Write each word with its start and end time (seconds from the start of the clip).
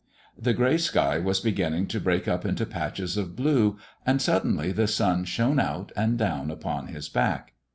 The 0.35 0.55
gray 0.55 0.79
sky 0.79 1.19
was 1.19 1.39
beginning 1.41 1.85
to 1.89 1.99
break 1.99 2.27
up 2.27 2.43
into 2.43 2.65
patches 2.65 3.17
of 3.17 3.35
blue, 3.35 3.77
and 4.03 4.19
suddenly 4.19 4.71
the 4.71 4.87
sun 4.87 5.25
shone 5.25 5.59
out 5.59 5.91
and 5.95 6.17
down 6.17 6.49
upon 6.49 6.87
his 6.87 7.07
back. 7.07 7.53